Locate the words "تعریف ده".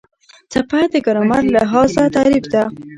2.15-2.63